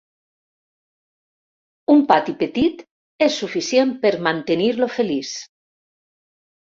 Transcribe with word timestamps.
Un 1.95 2.01
pati 2.13 2.35
petit 2.41 2.81
és 3.29 3.37
suficient 3.43 3.95
per 4.07 4.15
mantenir-lo 4.29 4.93
feliç. 4.99 5.35